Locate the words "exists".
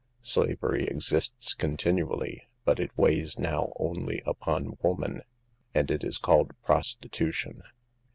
0.85-1.53